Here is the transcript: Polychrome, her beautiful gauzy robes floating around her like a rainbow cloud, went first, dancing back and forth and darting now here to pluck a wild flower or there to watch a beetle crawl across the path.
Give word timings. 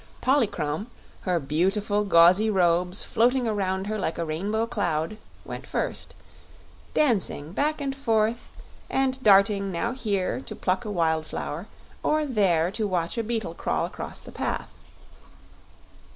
Polychrome, 0.19 0.87
her 1.29 1.39
beautiful 1.39 2.03
gauzy 2.05 2.49
robes 2.49 3.03
floating 3.03 3.47
around 3.47 3.85
her 3.85 3.99
like 3.99 4.17
a 4.17 4.25
rainbow 4.25 4.65
cloud, 4.65 5.17
went 5.45 5.67
first, 5.67 6.15
dancing 6.95 7.51
back 7.51 7.79
and 7.79 7.95
forth 7.95 8.49
and 8.89 9.21
darting 9.21 9.71
now 9.71 9.91
here 9.91 10.39
to 10.47 10.55
pluck 10.55 10.85
a 10.85 10.91
wild 10.91 11.27
flower 11.27 11.67
or 12.01 12.25
there 12.25 12.71
to 12.71 12.87
watch 12.87 13.15
a 13.15 13.23
beetle 13.23 13.53
crawl 13.53 13.85
across 13.85 14.19
the 14.19 14.31
path. 14.31 14.79